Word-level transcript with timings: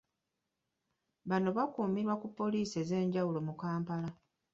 Bano 1.29 1.49
bakuumirwa 1.57 2.15
ku 2.21 2.27
poliisi 2.37 2.75
ez’enjawulo 2.83 3.39
mu 3.47 3.53
Kampala. 3.61 4.09